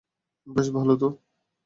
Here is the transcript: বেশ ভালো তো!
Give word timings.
বেশ 0.47 0.67
ভালো 0.75 0.93
তো! 0.95 1.07